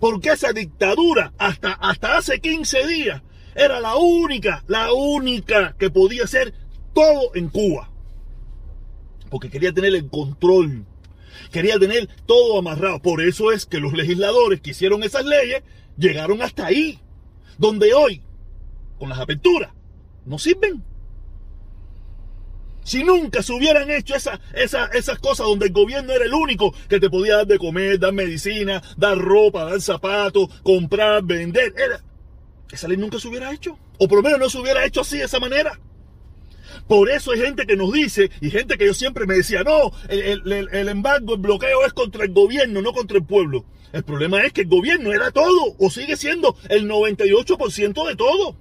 Porque 0.00 0.30
esa 0.30 0.52
dictadura, 0.52 1.32
hasta, 1.38 1.72
hasta 1.72 2.16
hace 2.16 2.40
15 2.40 2.86
días, 2.86 3.22
era 3.54 3.80
la 3.80 3.96
única, 3.96 4.64
la 4.66 4.92
única 4.92 5.74
que 5.78 5.90
podía 5.90 6.24
hacer 6.24 6.54
todo 6.94 7.34
en 7.34 7.48
Cuba. 7.48 7.90
Porque 9.30 9.50
quería 9.50 9.72
tener 9.72 9.94
el 9.94 10.08
control 10.08 10.86
quería 11.50 11.78
tener 11.78 12.08
todo 12.26 12.58
amarrado. 12.58 13.00
Por 13.00 13.22
eso 13.22 13.52
es 13.52 13.66
que 13.66 13.80
los 13.80 13.92
legisladores 13.92 14.60
que 14.60 14.70
hicieron 14.70 15.02
esas 15.02 15.24
leyes 15.24 15.62
llegaron 15.96 16.42
hasta 16.42 16.66
ahí, 16.66 17.00
donde 17.58 17.94
hoy, 17.94 18.22
con 18.98 19.08
las 19.08 19.18
aperturas, 19.18 19.72
no 20.24 20.38
sirven. 20.38 20.82
Si 22.84 23.02
nunca 23.02 23.42
se 23.42 23.52
hubieran 23.52 23.90
hecho 23.90 24.14
esa, 24.14 24.40
esas 24.54 25.18
cosas 25.18 25.46
donde 25.46 25.66
el 25.66 25.72
gobierno 25.72 26.12
era 26.12 26.24
el 26.24 26.32
único 26.32 26.72
que 26.88 27.00
te 27.00 27.10
podía 27.10 27.38
dar 27.38 27.46
de 27.46 27.58
comer, 27.58 27.98
dar 27.98 28.12
medicina, 28.12 28.80
dar 28.96 29.18
ropa, 29.18 29.64
dar 29.64 29.80
zapatos, 29.80 30.48
comprar, 30.62 31.24
vender, 31.24 31.74
era, 31.76 32.00
esa 32.70 32.86
ley 32.86 32.96
nunca 32.96 33.18
se 33.18 33.26
hubiera 33.26 33.52
hecho. 33.52 33.76
O 33.98 34.06
por 34.06 34.18
lo 34.18 34.22
menos 34.22 34.38
no 34.38 34.50
se 34.50 34.58
hubiera 34.58 34.84
hecho 34.84 35.00
así 35.00 35.18
de 35.18 35.24
esa 35.24 35.40
manera. 35.40 35.80
Por 36.86 37.10
eso 37.10 37.32
hay 37.32 37.40
gente 37.40 37.66
que 37.66 37.76
nos 37.76 37.92
dice, 37.92 38.30
y 38.40 38.50
gente 38.50 38.78
que 38.78 38.86
yo 38.86 38.94
siempre 38.94 39.26
me 39.26 39.34
decía, 39.34 39.62
no, 39.62 39.92
el, 40.08 40.88
embargo, 40.88 41.34
el 41.34 41.40
bloqueo 41.40 41.84
es 41.84 41.92
contra 41.92 42.24
el 42.24 42.32
gobierno, 42.32 42.82
no 42.82 42.92
contra 42.92 43.18
el 43.18 43.24
pueblo. 43.24 43.64
El 43.92 44.04
problema 44.04 44.42
es 44.42 44.52
que 44.52 44.62
el 44.62 44.68
gobierno 44.68 45.12
era 45.12 45.30
todo, 45.30 45.74
o 45.78 45.90
sigue 45.90 46.16
siendo 46.16 46.56
el 46.68 46.88
98% 46.88 48.08
de 48.08 48.16
todo. 48.16 48.56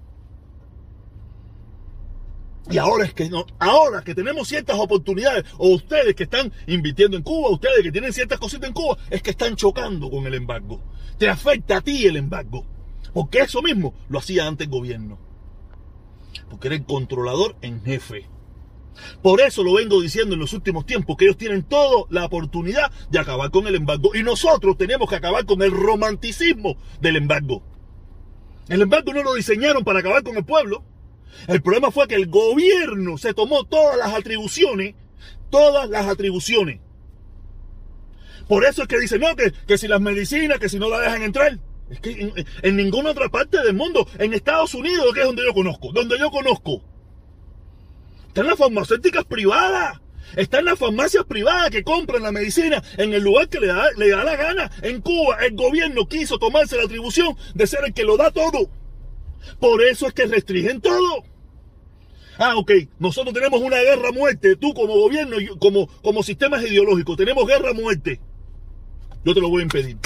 Y 2.70 2.80
ahora 2.80 3.06
es 3.06 3.14
que 3.14 3.30
no, 3.30 3.46
ahora 3.60 4.04
que 4.04 4.16
tenemos 4.16 4.48
ciertas 4.48 4.78
oportunidades, 4.80 5.46
o 5.58 5.70
ustedes 5.70 6.16
que 6.16 6.24
están 6.24 6.52
invirtiendo 6.66 7.16
en 7.16 7.24
Cuba, 7.24 7.52
ustedes 7.52 7.84
que 7.84 7.92
tienen 7.92 8.12
ciertas 8.12 8.40
cositas 8.40 8.68
en 8.68 8.74
Cuba, 8.74 8.98
es 9.10 9.22
que 9.22 9.32
están 9.32 9.56
chocando 9.56 10.10
con 10.10 10.26
el 10.26 10.34
embargo. 10.34 10.82
Te 11.20 11.30
afecta 11.30 11.78
a 11.78 11.82
ti 11.82 12.06
el 12.06 12.18
embargo. 12.18 12.66
Porque 13.14 13.40
eso 13.40 13.62
mismo 13.62 13.94
lo 14.10 14.20
hacía 14.20 14.48
antes 14.48 14.66
el 14.66 14.72
gobierno 14.72 15.25
porque 16.50 16.68
era 16.68 16.76
el 16.76 16.86
controlador 16.86 17.56
en 17.62 17.82
jefe. 17.84 18.28
Por 19.22 19.42
eso 19.42 19.64
lo 19.64 19.74
vengo 19.74 20.02
diciendo 20.02 20.36
en 20.36 20.40
los 20.40 20.54
últimos 20.54 20.86
tiempos, 20.86 21.18
que 21.18 21.26
ellos 21.26 21.38
tienen 21.38 21.64
toda 21.64 22.06
la 22.10 22.26
oportunidad 22.26 22.92
de 23.10 23.20
acabar 23.20 23.52
con 23.52 23.68
el 23.68 23.76
embargo. 23.76 24.12
Y 24.16 24.24
nosotros 24.24 24.78
tenemos 24.78 25.10
que 25.10 25.16
acabar 25.16 25.46
con 25.46 25.62
el 25.62 25.72
romanticismo 25.72 26.78
del 27.02 27.18
embargo. 27.18 27.64
El 28.68 28.82
embargo 28.82 29.14
no 29.14 29.24
lo 29.24 29.34
diseñaron 29.34 29.84
para 29.84 30.00
acabar 30.00 30.24
con 30.24 30.38
el 30.38 30.46
pueblo. 30.46 30.84
El 31.48 31.62
problema 31.62 31.92
fue 31.92 32.08
que 32.08 32.16
el 32.16 32.28
gobierno 32.28 33.18
se 33.18 33.34
tomó 33.34 33.66
todas 33.66 33.98
las 33.98 34.14
atribuciones, 34.14 34.96
todas 35.50 35.90
las 35.90 36.08
atribuciones. 36.08 36.80
Por 38.48 38.64
eso 38.66 38.84
es 38.84 38.88
que 38.88 39.00
dicen, 39.00 39.22
no, 39.22 39.36
que, 39.36 39.52
que 39.68 39.78
si 39.78 39.88
las 39.88 40.02
medicinas, 40.02 40.60
que 40.60 40.70
si 40.70 40.80
no 40.80 40.90
la 40.90 41.00
dejan 41.00 41.24
entrar. 41.24 41.60
Es 41.90 42.00
que 42.00 42.34
en, 42.64 42.76
ninguna 42.76 43.12
otra 43.12 43.30
parte 43.30 43.62
del 43.62 43.76
mundo, 43.76 44.08
en 44.18 44.34
Estados 44.34 44.74
Unidos, 44.74 45.14
que 45.14 45.22
es 45.22 45.26
donde 45.26 45.44
yo 45.46 45.54
conozco, 45.54 45.92
donde 45.94 46.18
yo 46.18 46.32
conozco, 46.32 46.82
están 48.28 48.48
las 48.48 48.58
farmacéuticas 48.58 49.26
privadas. 49.26 50.02
Están 50.36 50.66
las 50.66 50.80
farmacias 50.80 51.24
privadas 51.26 51.70
que 51.70 51.84
compran 51.84 52.24
la 52.24 52.32
medicina 52.32 52.84
en 52.98 53.14
el 53.14 53.22
lugar 53.24 53.48
que 53.48 53.60
le 53.60 53.68
da, 53.68 53.86
le 53.96 54.10
da 54.10 54.24
la 54.24 54.36
gana. 54.36 54.72
En 54.82 55.00
Cuba 55.00 55.38
el 55.46 55.56
gobierno 55.56 56.08
quiso 56.08 56.40
tomarse 56.40 56.76
la 56.76 56.84
atribución 56.84 57.38
de 57.54 57.68
ser 57.68 57.86
el 57.86 57.94
que 57.94 58.04
lo 58.04 58.18
da 58.18 58.32
todo. 58.32 58.68
Por 59.60 59.84
eso 59.84 60.08
es 60.08 60.14
que 60.14 60.26
restringen 60.26 60.82
todo. 60.82 61.24
Ah, 62.38 62.58
ok, 62.58 62.72
nosotros 63.00 63.34
tenemos 63.34 63.62
una 63.62 63.78
guerra 63.78 64.12
muerte, 64.12 64.56
tú 64.58 64.74
como 64.74 64.96
gobierno 64.96 65.38
como, 65.60 65.88
como 66.02 66.22
sistemas 66.24 66.64
ideológicos, 66.64 67.16
tenemos 67.16 67.48
guerra 67.48 67.74
muerte. 67.74 68.20
Yo 69.24 69.34
te 69.34 69.40
lo 69.40 69.50
voy 69.50 69.62
a 69.62 69.64
impedir. 69.64 69.98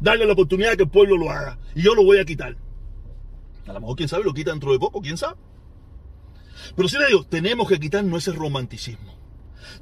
Darle 0.00 0.26
la 0.26 0.32
oportunidad 0.32 0.70
de 0.70 0.76
que 0.76 0.82
el 0.84 0.90
pueblo 0.90 1.16
lo 1.16 1.30
haga. 1.30 1.58
Y 1.74 1.82
yo 1.82 1.94
lo 1.94 2.04
voy 2.04 2.18
a 2.18 2.24
quitar. 2.24 2.56
A 3.66 3.72
lo 3.72 3.80
mejor, 3.80 3.96
quién 3.96 4.08
sabe, 4.08 4.24
lo 4.24 4.32
quita 4.32 4.50
dentro 4.50 4.72
de 4.72 4.78
poco, 4.78 5.00
quién 5.00 5.16
sabe. 5.16 5.36
Pero 6.76 6.88
si 6.88 6.98
le 6.98 7.06
digo, 7.06 7.24
tenemos 7.24 7.68
que 7.68 7.78
quitarnos 7.78 8.26
ese 8.26 8.36
romanticismo. 8.36 9.14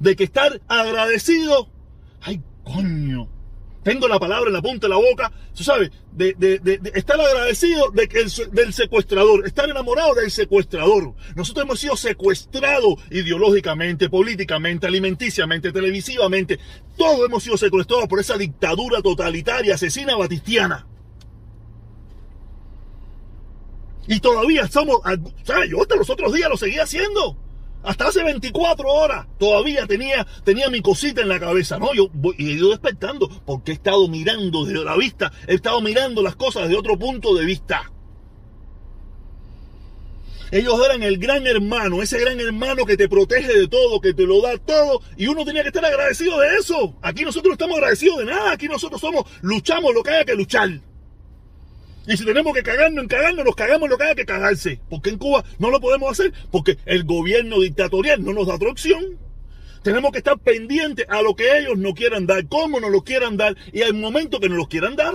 De 0.01 0.17
que 0.17 0.25
estar 0.25 0.61
agradecido. 0.69 1.69
Ay, 2.21 2.43
coño. 2.65 3.29
Tengo 3.87 4.09
la 4.09 4.19
palabra 4.19 4.49
en 4.49 4.55
la 4.55 4.63
punta 4.63 4.89
de 4.89 4.95
la 4.95 4.97
boca, 4.97 5.31
tú 5.55 5.63
sabes, 5.63 5.93
de, 6.11 6.35
de, 6.35 6.81
estar 6.95 7.21
agradecido 7.21 7.93
del 7.93 8.73
secuestrador, 8.73 9.47
estar 9.47 9.71
enamorado 9.71 10.13
del 10.17 10.33
secuestrador. 10.33 11.15
Nosotros 11.37 11.65
hemos 11.65 11.79
sido 11.79 11.97
secuestrados 11.97 12.97
ideológicamente, 13.13 14.11
políticamente, 14.11 14.89
alimenticiamente, 14.89 15.71
televisivamente. 15.71 16.59
Todos 16.97 17.27
hemos 17.29 17.45
sido 17.45 17.57
secuestrados 17.57 18.09
por 18.09 18.19
esa 18.19 18.37
dictadura 18.37 19.01
totalitaria, 19.03 19.77
asesina 19.77 20.17
batistiana. 20.17 20.85
Y 24.09 24.19
todavía 24.19 24.67
somos, 24.67 24.99
¿sabes? 25.45 25.71
Yo 25.71 25.81
hasta 25.81 25.95
los 25.95 26.11
otros 26.11 26.33
días 26.33 26.51
lo 26.51 26.57
seguía 26.57 26.83
haciendo. 26.83 27.37
Hasta 27.87 28.09
hace 28.09 28.25
24 28.25 28.89
horas 28.89 29.27
todavía 29.39 29.87
tenía, 29.87 30.27
tenía 30.43 30.69
mi 30.69 30.83
cosita 30.83 31.23
en 31.23 31.29
la 31.29 31.39
cabeza, 31.39 31.79
¿no? 31.79 31.95
Yo 31.95 32.09
voy, 32.13 32.35
he 32.37 32.43
ido 32.43 32.71
despertando 32.71 33.29
porque 33.47 33.71
he 33.71 33.75
estado 33.75 34.09
mirando 34.09 34.65
desde 34.65 34.85
la 34.85 34.97
vista, 34.97 35.33
he 35.47 35.55
estado 35.55 35.81
mirando 35.81 36.21
las 36.21 36.35
cosas 36.35 36.65
desde 36.65 36.77
otro 36.77 36.99
punto 36.99 37.33
de 37.37 37.45
vista. 37.45 37.93
Ellos 40.51 40.81
eran 40.85 41.05
el 41.05 41.19
gran 41.19 41.47
hermano, 41.47 42.03
ese 42.03 42.19
gran 42.19 42.41
hermano 42.41 42.85
que 42.87 42.97
te 42.97 43.09
protege 43.09 43.57
de 43.57 43.69
todo, 43.69 44.01
que 44.01 44.15
te 44.15 44.25
lo 44.25 44.43
da 44.43 44.59
todo, 44.59 45.01
y 45.17 45.29
uno 45.29 45.45
tenía 45.45 45.63
que 45.63 45.69
estar 45.69 45.85
agradecido 45.85 46.41
de 46.41 46.57
eso. 46.57 46.97
Aquí 47.03 47.23
nosotros 47.23 47.51
no 47.51 47.53
estamos 47.53 47.77
agradecidos 47.77 48.19
de 48.19 48.25
nada, 48.25 48.51
aquí 48.51 48.67
nosotros 48.67 49.01
somos, 49.01 49.31
luchamos 49.43 49.95
lo 49.95 50.03
que 50.03 50.11
haya 50.11 50.25
que 50.25 50.35
luchar. 50.35 50.71
Y 52.07 52.17
si 52.17 52.25
tenemos 52.25 52.55
que 52.55 52.63
cagarnos 52.63 53.03
en 53.03 53.09
cagarnos, 53.09 53.45
nos 53.45 53.57
cagamos 53.57 53.89
lo 53.89 53.99
que 53.99 54.05
haya 54.05 54.15
que 54.15 54.27
cagarse. 54.27 54.81
Porque 54.89 55.11
en 55.11 55.19
Cuba 55.19 55.45
no 55.59 55.71
lo 55.71 55.81
podemos 55.81 56.11
hacer 56.11 56.33
porque 56.51 56.79
el 56.87 57.05
gobierno 57.05 57.61
dictatorial 57.61 58.25
no 58.25 58.33
nos 58.33 58.47
da 58.47 58.55
otra 58.55 58.71
opción. 58.71 59.19
Tenemos 59.83 60.13
que 60.13 60.19
estar 60.19 60.39
pendientes 60.39 61.07
a 61.09 61.23
lo 61.23 61.35
que 61.35 61.59
ellos 61.59 61.79
no 61.79 61.95
quieran 61.95 62.27
dar, 62.27 62.47
cómo 62.49 62.81
nos 62.81 62.91
lo 62.91 63.03
quieran 63.03 63.37
dar 63.37 63.57
y 63.73 63.83
al 63.83 63.95
momento 63.95 64.41
que 64.41 64.49
nos 64.49 64.59
lo 64.59 64.69
quieran 64.69 64.97
dar. 64.97 65.15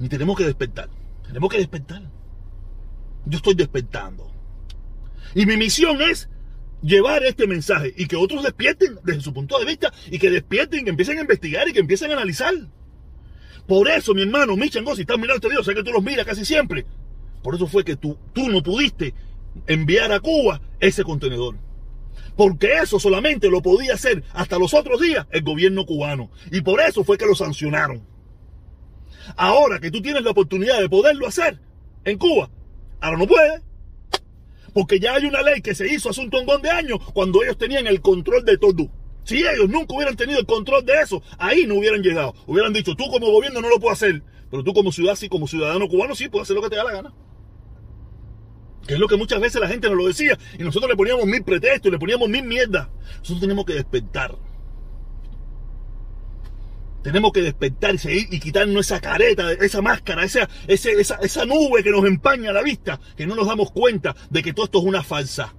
Y 0.00 0.08
tenemos 0.08 0.36
que 0.36 0.44
despertar. 0.44 0.88
Tenemos 1.26 1.50
que 1.50 1.58
despertar. 1.58 2.02
Yo 3.26 3.36
estoy 3.36 3.54
despertando. 3.54 4.32
Y 5.34 5.46
mi 5.46 5.56
misión 5.56 6.00
es 6.02 6.28
llevar 6.82 7.22
este 7.24 7.46
mensaje 7.46 7.92
y 7.96 8.06
que 8.06 8.16
otros 8.16 8.42
despierten 8.42 8.98
desde 9.04 9.20
su 9.20 9.32
punto 9.32 9.58
de 9.58 9.66
vista 9.66 9.92
y 10.10 10.18
que 10.18 10.30
despierten, 10.30 10.84
que 10.84 10.90
empiecen 10.90 11.18
a 11.18 11.20
investigar 11.20 11.68
y 11.68 11.72
que 11.72 11.80
empiecen 11.80 12.10
a 12.10 12.14
analizar. 12.14 12.54
Por 13.70 13.88
eso, 13.88 14.14
mi 14.14 14.22
hermano, 14.22 14.56
Michango, 14.56 14.96
si 14.96 15.02
estás 15.02 15.16
mirando 15.16 15.36
este 15.36 15.48
video, 15.48 15.62
sé 15.62 15.76
que 15.76 15.84
tú 15.84 15.92
los 15.92 16.02
miras 16.02 16.26
casi 16.26 16.44
siempre. 16.44 16.84
Por 17.40 17.54
eso 17.54 17.68
fue 17.68 17.84
que 17.84 17.94
tú, 17.94 18.18
tú 18.32 18.48
no 18.48 18.64
pudiste 18.64 19.14
enviar 19.68 20.10
a 20.10 20.18
Cuba 20.18 20.60
ese 20.80 21.04
contenedor. 21.04 21.54
Porque 22.36 22.72
eso 22.82 22.98
solamente 22.98 23.48
lo 23.48 23.62
podía 23.62 23.94
hacer 23.94 24.24
hasta 24.32 24.58
los 24.58 24.74
otros 24.74 25.00
días 25.00 25.24
el 25.30 25.44
gobierno 25.44 25.86
cubano. 25.86 26.32
Y 26.50 26.62
por 26.62 26.80
eso 26.80 27.04
fue 27.04 27.16
que 27.16 27.26
lo 27.26 27.36
sancionaron. 27.36 28.04
Ahora 29.36 29.78
que 29.78 29.92
tú 29.92 30.02
tienes 30.02 30.24
la 30.24 30.32
oportunidad 30.32 30.80
de 30.80 30.88
poderlo 30.88 31.28
hacer 31.28 31.60
en 32.04 32.18
Cuba, 32.18 32.50
ahora 33.00 33.18
no 33.18 33.28
puedes. 33.28 33.62
Porque 34.74 34.98
ya 34.98 35.14
hay 35.14 35.26
una 35.26 35.42
ley 35.42 35.62
que 35.62 35.76
se 35.76 35.86
hizo 35.86 36.10
hace 36.10 36.22
un 36.22 36.30
tongón 36.30 36.60
de 36.60 36.70
años 36.70 36.98
cuando 37.12 37.44
ellos 37.44 37.56
tenían 37.56 37.86
el 37.86 38.00
control 38.00 38.44
de 38.44 38.58
todo. 38.58 38.90
Si 39.30 39.46
ellos 39.46 39.68
nunca 39.68 39.94
hubieran 39.94 40.16
tenido 40.16 40.40
el 40.40 40.44
control 40.44 40.84
de 40.84 40.92
eso, 41.02 41.22
ahí 41.38 41.64
no 41.64 41.76
hubieran 41.76 42.02
llegado. 42.02 42.34
Hubieran 42.48 42.72
dicho, 42.72 42.96
tú 42.96 43.08
como 43.12 43.30
gobierno 43.30 43.60
no 43.60 43.68
lo 43.68 43.78
puedes 43.78 44.02
hacer, 44.02 44.24
pero 44.50 44.64
tú 44.64 44.74
como 44.74 44.90
ciudad, 44.90 45.14
sí, 45.14 45.28
como 45.28 45.46
ciudadano 45.46 45.88
cubano, 45.88 46.16
sí, 46.16 46.28
puedes 46.28 46.46
hacer 46.46 46.56
lo 46.56 46.62
que 46.62 46.70
te 46.70 46.74
da 46.74 46.82
la 46.82 46.90
gana. 46.90 47.14
Que 48.88 48.94
es 48.94 48.98
lo 48.98 49.06
que 49.06 49.16
muchas 49.16 49.40
veces 49.40 49.60
la 49.60 49.68
gente 49.68 49.86
nos 49.86 49.96
lo 49.96 50.08
decía. 50.08 50.36
Y 50.58 50.64
nosotros 50.64 50.90
le 50.90 50.96
poníamos 50.96 51.26
mil 51.26 51.44
pretextos, 51.44 51.92
le 51.92 52.00
poníamos 52.00 52.28
mil 52.28 52.42
mierdas. 52.42 52.88
Nosotros 53.18 53.40
tenemos 53.40 53.64
que 53.64 53.74
despertar. 53.74 54.36
Tenemos 57.04 57.30
que 57.30 57.42
despertar 57.42 57.94
y 57.94 57.98
seguir 57.98 58.26
y 58.32 58.40
quitarnos 58.40 58.84
esa 58.86 59.00
careta, 59.00 59.52
esa 59.52 59.80
máscara, 59.80 60.24
esa, 60.24 60.48
esa, 60.66 60.90
esa, 60.90 61.14
esa 61.22 61.44
nube 61.44 61.84
que 61.84 61.92
nos 61.92 62.04
empaña 62.04 62.50
la 62.50 62.62
vista, 62.62 62.98
que 63.16 63.28
no 63.28 63.36
nos 63.36 63.46
damos 63.46 63.70
cuenta 63.70 64.16
de 64.28 64.42
que 64.42 64.52
todo 64.52 64.64
esto 64.64 64.80
es 64.80 64.86
una 64.86 65.04
falsa 65.04 65.54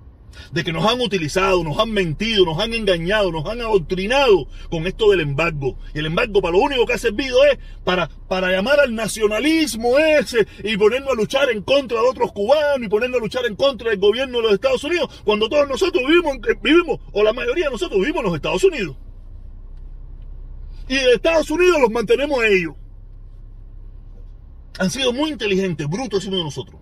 de 0.51 0.63
que 0.63 0.73
nos 0.73 0.85
han 0.85 0.99
utilizado, 1.01 1.63
nos 1.63 1.77
han 1.79 1.91
mentido, 1.91 2.45
nos 2.45 2.59
han 2.59 2.73
engañado, 2.73 3.31
nos 3.31 3.45
han 3.45 3.61
adoctrinado 3.61 4.47
con 4.69 4.87
esto 4.87 5.11
del 5.11 5.21
embargo. 5.21 5.77
Y 5.93 5.99
el 5.99 6.07
embargo 6.07 6.41
para 6.41 6.53
lo 6.53 6.59
único 6.59 6.85
que 6.85 6.93
ha 6.93 6.97
servido 6.97 7.43
es 7.45 7.59
para, 7.83 8.09
para 8.27 8.51
llamar 8.51 8.79
al 8.79 8.93
nacionalismo 8.95 9.97
ese 9.97 10.47
y 10.63 10.77
ponernos 10.77 11.11
a 11.11 11.15
luchar 11.15 11.49
en 11.49 11.61
contra 11.61 12.01
de 12.01 12.07
otros 12.07 12.31
cubanos 12.31 12.85
y 12.85 12.89
ponernos 12.89 13.19
a 13.19 13.23
luchar 13.23 13.45
en 13.45 13.55
contra 13.55 13.89
del 13.89 13.99
gobierno 13.99 14.37
de 14.37 14.43
los 14.43 14.53
Estados 14.53 14.83
Unidos, 14.83 15.21
cuando 15.23 15.49
todos 15.49 15.67
nosotros 15.67 16.03
vivimos, 16.07 16.37
vivimos 16.61 16.99
o 17.11 17.23
la 17.23 17.33
mayoría 17.33 17.65
de 17.65 17.71
nosotros 17.71 17.99
vivimos 17.99 18.19
en 18.19 18.25
los 18.25 18.35
Estados 18.35 18.63
Unidos. 18.63 18.95
Y 20.87 20.95
de 20.95 21.13
Estados 21.13 21.49
Unidos 21.49 21.79
los 21.79 21.89
mantenemos 21.89 22.43
ellos. 22.43 22.75
Han 24.79 24.89
sido 24.89 25.13
muy 25.13 25.29
inteligentes, 25.29 25.87
brutos 25.87 26.25
uno 26.25 26.37
de 26.37 26.43
nosotros 26.43 26.81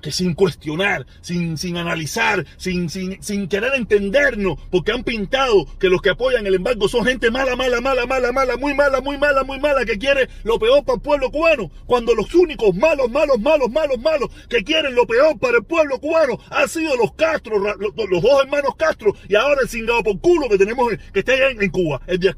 que 0.00 0.12
sin 0.12 0.34
cuestionar, 0.34 1.06
sin, 1.20 1.58
sin 1.58 1.76
analizar, 1.76 2.46
sin, 2.56 2.88
sin, 2.88 3.22
sin 3.22 3.48
querer 3.48 3.74
entendernos, 3.74 4.58
porque 4.70 4.92
han 4.92 5.04
pintado 5.04 5.66
que 5.78 5.88
los 5.88 6.02
que 6.02 6.10
apoyan 6.10 6.46
el 6.46 6.54
embargo 6.54 6.88
son 6.88 7.04
gente 7.04 7.30
mala, 7.30 7.56
mala, 7.56 7.80
mala, 7.80 8.06
mala, 8.06 8.32
mala, 8.32 8.56
muy 8.56 8.74
mala, 8.74 9.00
muy 9.00 9.18
mala, 9.18 9.44
muy 9.44 9.60
mala, 9.60 9.84
que 9.84 9.98
quiere 9.98 10.28
lo 10.44 10.58
peor 10.58 10.84
para 10.84 10.96
el 10.96 11.02
pueblo 11.02 11.30
cubano, 11.30 11.70
cuando 11.86 12.14
los 12.14 12.34
únicos 12.34 12.74
malos, 12.74 13.10
malos, 13.10 13.38
malos, 13.40 13.70
malos, 13.70 13.98
malos, 13.98 14.30
que 14.48 14.64
quieren 14.64 14.94
lo 14.94 15.06
peor 15.06 15.38
para 15.38 15.58
el 15.58 15.64
pueblo 15.64 16.00
cubano 16.00 16.38
han 16.50 16.68
sido 16.68 16.96
los 16.96 17.12
Castro, 17.14 17.58
los, 17.58 17.76
los 17.78 18.22
dos 18.22 18.42
hermanos 18.42 18.74
Castro, 18.76 19.14
y 19.28 19.34
ahora 19.34 19.60
el 19.62 19.68
cingado 19.68 20.02
por 20.02 20.20
culo 20.20 20.48
que 20.48 20.58
tenemos, 20.58 20.92
que 21.12 21.20
está 21.20 21.32
allá 21.32 21.50
en, 21.50 21.70
Cuba, 21.70 22.00
el 22.06 22.18
Díaz. 22.18 22.36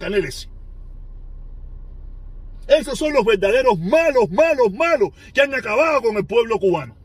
Esos 2.69 2.99
son 2.99 3.13
los 3.13 3.25
verdaderos 3.25 3.79
malos, 3.79 4.31
malos, 4.31 4.73
malos 4.73 5.11
que 5.35 5.41
han 5.41 5.55
acabado 5.55 6.03
con 6.03 6.17
el 6.17 6.25
pueblo 6.25 6.59
cubano. 6.59 7.02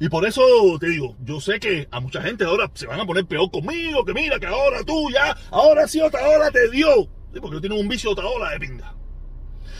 Y 0.00 0.08
por 0.08 0.26
eso 0.26 0.42
te 0.80 0.88
digo, 0.88 1.16
yo 1.24 1.40
sé 1.40 1.60
que 1.60 1.86
a 1.90 2.00
mucha 2.00 2.20
gente 2.20 2.44
ahora 2.44 2.70
se 2.74 2.86
van 2.86 3.00
a 3.00 3.06
poner 3.06 3.26
peor 3.26 3.50
conmigo, 3.50 4.04
que 4.04 4.12
mira, 4.12 4.40
que 4.40 4.46
ahora 4.46 4.82
tú 4.84 5.08
ya, 5.10 5.36
ahora 5.50 5.86
sí 5.86 6.00
otra 6.00 6.28
hora 6.28 6.50
te 6.50 6.68
dio. 6.70 7.08
Sí, 7.32 7.40
porque 7.40 7.60
tienen 7.60 7.78
un 7.78 7.88
vicio 7.88 8.10
otra 8.10 8.26
ola 8.26 8.50
de 8.50 8.60
pinga. 8.60 8.94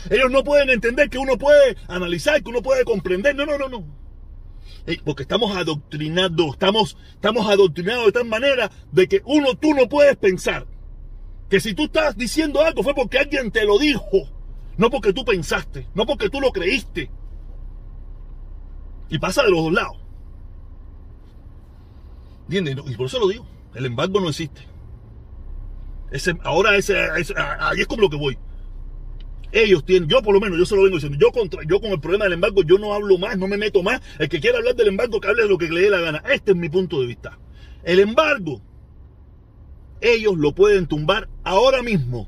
Ellos 0.09 0.31
no 0.31 0.43
pueden 0.43 0.69
entender 0.69 1.09
que 1.09 1.17
uno 1.17 1.37
puede 1.37 1.75
analizar, 1.87 2.41
que 2.41 2.49
uno 2.49 2.61
puede 2.61 2.85
comprender. 2.85 3.35
No, 3.35 3.45
no, 3.45 3.57
no, 3.57 3.69
no. 3.69 3.85
Porque 5.03 5.23
estamos 5.23 5.55
adoctrinados, 5.55 6.51
estamos, 6.51 6.97
estamos 7.13 7.47
adoctrinados 7.49 8.05
de 8.05 8.11
tal 8.11 8.25
manera 8.25 8.71
de 8.91 9.07
que 9.07 9.21
uno, 9.25 9.55
tú 9.55 9.73
no 9.73 9.89
puedes 9.89 10.15
pensar 10.15 10.67
que 11.49 11.59
si 11.59 11.73
tú 11.73 11.85
estás 11.85 12.15
diciendo 12.15 12.61
algo 12.61 12.83
fue 12.83 12.93
porque 12.93 13.17
alguien 13.17 13.51
te 13.51 13.65
lo 13.65 13.79
dijo, 13.79 14.29
no 14.77 14.89
porque 14.89 15.13
tú 15.13 15.25
pensaste, 15.25 15.87
no 15.95 16.05
porque 16.05 16.29
tú 16.29 16.39
lo 16.39 16.51
creíste. 16.51 17.09
Y 19.09 19.17
pasa 19.19 19.43
de 19.43 19.51
los 19.51 19.63
dos 19.63 19.73
lados. 19.73 20.04
¿Entiendes? 22.49 22.77
Y 22.87 22.95
por 22.95 23.07
eso 23.07 23.19
lo 23.19 23.27
digo. 23.27 23.45
El 23.73 23.85
embargo 23.85 24.19
no 24.21 24.29
existe. 24.29 24.61
Ese, 26.11 26.35
ahora 26.43 26.75
ese, 26.77 26.97
ahí 27.37 27.81
es 27.81 27.87
como 27.87 28.03
lo 28.03 28.09
que 28.09 28.17
voy. 28.17 28.37
Ellos 29.51 29.85
tienen, 29.85 30.09
yo 30.09 30.21
por 30.21 30.33
lo 30.33 30.39
menos, 30.39 30.57
yo 30.57 30.65
se 30.65 30.75
lo 30.75 30.83
vengo 30.83 30.97
diciendo, 30.97 31.17
yo, 31.19 31.31
contra, 31.31 31.61
yo 31.65 31.79
con 31.79 31.91
el 31.91 31.99
problema 31.99 32.25
del 32.25 32.33
embargo, 32.33 32.61
yo 32.63 32.77
no 32.77 32.93
hablo 32.93 33.17
más, 33.17 33.37
no 33.37 33.47
me 33.47 33.57
meto 33.57 33.83
más. 33.83 34.01
El 34.19 34.29
que 34.29 34.39
quiera 34.39 34.57
hablar 34.57 34.75
del 34.75 34.87
embargo, 34.89 35.19
que 35.19 35.27
hable 35.27 35.43
de 35.43 35.49
lo 35.49 35.57
que 35.57 35.69
le 35.69 35.81
dé 35.81 35.89
la 35.89 35.99
gana. 36.01 36.23
Este 36.31 36.51
es 36.51 36.57
mi 36.57 36.69
punto 36.69 36.99
de 37.01 37.07
vista. 37.07 37.39
El 37.83 37.99
embargo, 37.99 38.61
ellos 40.01 40.37
lo 40.37 40.53
pueden 40.53 40.87
tumbar 40.87 41.29
ahora 41.43 41.81
mismo. 41.81 42.27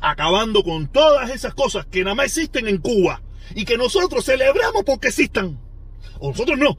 acabando 0.00 0.64
con 0.64 0.88
todas 0.88 1.30
esas 1.30 1.54
cosas 1.54 1.86
que 1.86 2.02
nada 2.02 2.16
más 2.16 2.26
existen 2.26 2.66
en 2.66 2.78
Cuba 2.78 3.22
y 3.54 3.64
que 3.64 3.78
nosotros 3.78 4.24
celebramos 4.24 4.82
porque 4.84 5.08
existan. 5.08 5.58
O 6.18 6.30
nosotros 6.30 6.58
no. 6.58 6.76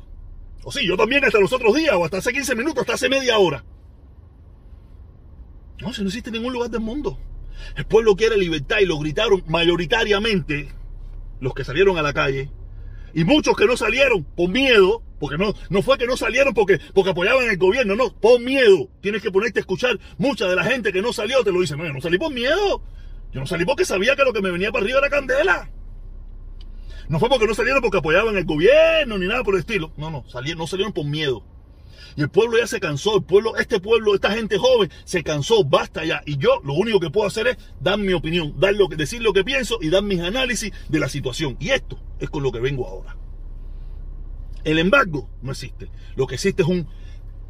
O 0.64 0.72
sí, 0.72 0.86
yo 0.86 0.96
también 0.96 1.24
hasta 1.26 1.40
los 1.40 1.52
otros 1.52 1.76
días, 1.76 1.94
o 1.96 2.06
hasta 2.06 2.18
hace 2.18 2.32
15 2.32 2.56
minutos, 2.56 2.82
hasta 2.82 2.94
hace 2.94 3.10
media 3.10 3.38
hora. 3.38 3.64
No, 5.80 5.94
si 5.94 6.02
no 6.02 6.08
existe 6.08 6.30
en 6.30 6.36
ningún 6.36 6.54
lugar 6.54 6.70
del 6.70 6.80
mundo. 6.80 7.20
El 7.76 7.86
pueblo 7.86 8.16
quiere 8.16 8.38
libertad 8.38 8.78
y 8.80 8.86
lo 8.86 8.98
gritaron 8.98 9.44
mayoritariamente 9.48 10.70
los 11.40 11.54
que 11.54 11.64
salieron 11.64 11.98
a 11.98 12.02
la 12.02 12.14
calle. 12.14 12.50
Y 13.14 13.26
muchos 13.26 13.56
que 13.56 13.66
no 13.66 13.78
salieron 13.78 14.24
por 14.24 14.50
miedo, 14.50 15.04
porque 15.20 15.38
no, 15.38 15.54
no 15.70 15.82
fue 15.82 15.98
que 15.98 16.08
no 16.08 16.18
salieron 16.18 16.54
porque, 16.54 16.80
porque 16.94 17.12
apoyaban 17.12 17.48
el 17.48 17.58
gobierno, 17.58 17.96
no, 17.96 18.14
por 18.14 18.40
miedo. 18.40 18.90
Tienes 19.02 19.22
que 19.22 19.32
ponerte 19.32 19.60
a 19.60 19.62
escuchar. 19.62 20.00
Mucha 20.18 20.48
de 20.48 20.56
la 20.56 20.64
gente 20.64 20.92
que 20.92 21.02
no 21.02 21.14
salió 21.14 21.44
te 21.44 21.52
lo 21.52 21.62
dice, 21.62 21.76
no, 21.76 21.86
yo 21.86 21.94
no 21.94 22.02
salí 22.02 22.18
por 22.18 22.34
miedo. 22.34 22.82
Yo 23.32 23.40
no 23.40 23.46
salí 23.46 23.66
porque 23.66 23.86
sabía 23.86 24.16
que 24.16 24.24
lo 24.24 24.34
que 24.34 24.42
me 24.42 24.52
venía 24.52 24.72
para 24.72 24.86
arriba 24.86 25.00
era 25.00 25.10
candela. 25.10 25.70
No 27.10 27.20
fue 27.20 27.30
porque 27.30 27.48
no 27.48 27.54
salieron 27.54 27.82
porque 27.82 27.98
apoyaban 27.98 28.38
el 28.38 28.46
gobierno 28.46 29.18
ni 29.18 29.28
nada 29.28 29.44
por 29.44 29.56
el 29.56 29.62
estilo. 29.62 29.92
No, 29.98 30.10
no, 30.10 30.24
salieron, 30.30 30.60
no 30.60 30.68
salieron 30.68 30.94
por 30.94 31.06
miedo. 31.06 31.44
Y 32.16 32.22
el 32.22 32.30
pueblo 32.30 32.58
ya 32.58 32.68
se 32.68 32.80
cansó, 32.80 33.18
el 33.18 33.24
pueblo, 33.24 33.58
este 33.58 33.80
pueblo, 33.80 34.14
esta 34.14 34.32
gente 34.32 34.58
joven 34.58 34.92
se 35.04 35.24
cansó, 35.24 35.64
basta 35.64 36.06
ya. 36.06 36.22
Y 36.26 36.38
yo 36.38 36.62
lo 36.64 36.74
único 36.74 37.00
que 37.00 37.10
puedo 37.10 37.28
hacer 37.28 37.48
es 37.48 37.58
dar 37.80 37.98
mi 37.98 38.14
opinión, 38.14 38.60
dar 38.60 38.76
lo 38.76 38.88
que, 38.88 38.96
decir 38.96 39.22
lo 39.22 39.34
que 39.34 39.44
pienso 39.44 39.80
y 39.82 39.90
dar 39.90 40.04
mis 40.04 40.20
análisis 40.20 40.72
de 40.90 41.00
la 41.00 41.10
situación. 41.10 41.58
Y 41.60 41.70
esto 41.70 42.00
es 42.20 42.30
con 42.30 42.44
lo 42.44 42.52
que 42.52 42.60
vengo 42.60 42.88
ahora. 42.88 43.18
El 44.64 44.80
embargo 44.80 45.30
no 45.42 45.52
existe. 45.52 45.90
Lo 46.16 46.28
que 46.28 46.36
existe 46.36 46.62
es 46.62 46.70
un... 46.70 46.88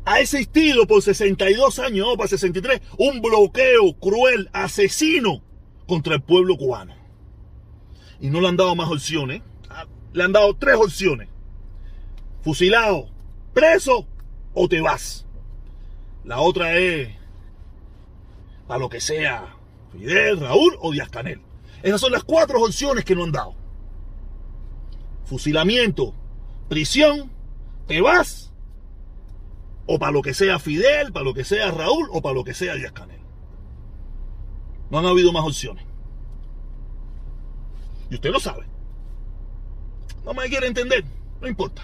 Ha 0.05 0.19
existido 0.19 0.85
por 0.85 1.01
62 1.01 1.79
años, 1.79 2.07
o 2.09 2.17
para 2.17 2.27
63, 2.27 2.81
un 2.97 3.21
bloqueo 3.21 3.93
cruel, 3.99 4.49
asesino 4.51 5.41
contra 5.87 6.15
el 6.15 6.21
pueblo 6.21 6.57
cubano. 6.57 7.02
Y 8.23 8.29
no 8.29 8.39
le 8.39 8.47
han 8.47 8.55
dado 8.55 8.73
más 8.73 8.89
opciones. 8.89 9.41
Le 10.13 10.23
han 10.23 10.31
dado 10.31 10.55
tres 10.55 10.77
opciones. 10.77 11.27
Fusilado, 12.41 13.09
preso 13.53 14.07
o 14.53 14.69
te 14.69 14.79
vas. 14.79 15.25
La 16.23 16.39
otra 16.39 16.77
es 16.77 17.09
para 18.65 18.79
lo 18.79 18.87
que 18.87 19.01
sea 19.01 19.57
Fidel, 19.91 20.39
Raúl 20.39 20.77
o 20.79 20.93
Díaz 20.93 21.09
Canel. 21.09 21.41
Esas 21.81 21.99
son 21.99 22.13
las 22.13 22.23
cuatro 22.23 22.61
opciones 22.61 23.03
que 23.03 23.13
no 23.13 23.25
han 23.25 23.33
dado. 23.33 23.55
Fusilamiento, 25.25 26.13
prisión, 26.69 27.29
te 27.87 27.99
vas 27.99 28.53
o 29.85 29.99
para 29.99 30.13
lo 30.13 30.21
que 30.21 30.33
sea 30.33 30.59
Fidel, 30.59 31.11
para 31.11 31.25
lo 31.25 31.33
que 31.33 31.43
sea 31.43 31.71
Raúl 31.71 32.07
o 32.13 32.21
para 32.21 32.35
lo 32.35 32.45
que 32.45 32.53
sea 32.53 32.75
Díaz 32.75 32.93
Canel. 32.93 33.19
No 34.89 34.99
han 34.99 35.07
habido 35.07 35.33
más 35.33 35.43
opciones. 35.43 35.92
Y 38.13 38.15
usted 38.15 38.29
lo 38.29 38.39
sabe. 38.39 38.67
No 40.23 40.35
me 40.35 40.47
quiere 40.47 40.67
entender, 40.67 41.03
no 41.41 41.47
importa. 41.47 41.81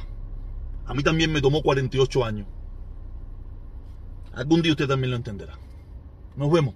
A 0.85 0.93
mí 0.93 1.01
también 1.01 1.31
me 1.31 1.41
tomó 1.41 1.63
48 1.63 2.23
años. 2.23 2.45
Algún 4.33 4.61
día 4.61 4.73
usted 4.73 4.87
también 4.87 5.09
lo 5.09 5.17
entenderá. 5.17 5.57
Nos 6.35 6.51
vemos 6.51 6.75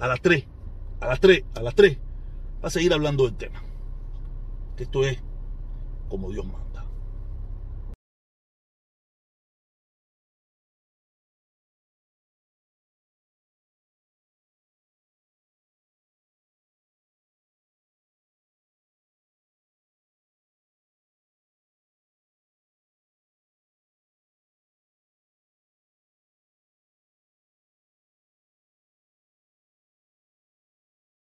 a 0.00 0.08
las 0.08 0.20
3, 0.20 0.44
a 0.98 1.06
las 1.06 1.20
3, 1.20 1.44
a 1.54 1.62
las 1.62 1.74
3, 1.76 1.98
Va 2.64 2.66
a 2.66 2.70
seguir 2.70 2.92
hablando 2.92 3.26
del 3.26 3.36
tema. 3.36 3.62
Que 4.76 4.82
esto 4.82 5.04
es 5.04 5.22
como 6.08 6.32
Dios 6.32 6.44
manda. 6.44 6.73